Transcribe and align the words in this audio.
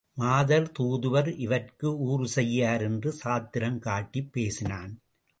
மாதர், 0.13 0.71
தூதுவர் 0.79 1.27
இவர்க்கு 1.37 1.85
ஊறு 1.97 2.27
செய்யார் 2.27 2.81
என்று 2.81 3.11
சாத்திரம் 3.11 3.79
காட்டிப் 3.79 4.33
பேசினான். 4.33 4.93